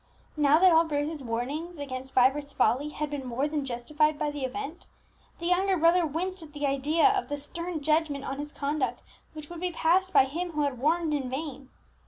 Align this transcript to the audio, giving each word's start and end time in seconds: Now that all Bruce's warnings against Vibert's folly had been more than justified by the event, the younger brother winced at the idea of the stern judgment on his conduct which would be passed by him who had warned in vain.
Now 0.35 0.57
that 0.57 0.71
all 0.73 0.83
Bruce's 0.83 1.23
warnings 1.23 1.77
against 1.77 2.15
Vibert's 2.15 2.53
folly 2.53 2.89
had 2.89 3.11
been 3.11 3.23
more 3.23 3.47
than 3.47 3.63
justified 3.63 4.17
by 4.17 4.31
the 4.31 4.43
event, 4.45 4.87
the 5.37 5.45
younger 5.45 5.77
brother 5.77 6.07
winced 6.07 6.41
at 6.41 6.53
the 6.53 6.65
idea 6.65 7.07
of 7.09 7.29
the 7.29 7.37
stern 7.37 7.81
judgment 7.83 8.25
on 8.25 8.39
his 8.39 8.51
conduct 8.51 9.03
which 9.33 9.51
would 9.51 9.59
be 9.61 9.71
passed 9.71 10.11
by 10.11 10.25
him 10.25 10.53
who 10.53 10.61
had 10.63 10.79
warned 10.79 11.13
in 11.13 11.29
vain. 11.29 11.69